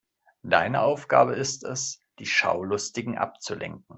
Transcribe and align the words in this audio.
Deine 0.41 0.81
Aufgabe 0.81 1.35
ist 1.35 1.63
es, 1.63 1.99
die 2.17 2.25
Schaulustigen 2.25 3.19
abzulenken. 3.19 3.85